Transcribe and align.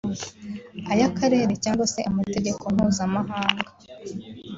ay’akarere 0.91 1.53
cyangwa 1.63 1.85
se 1.93 1.99
amategeko 2.09 2.63
mpuzamahanga 2.75 3.69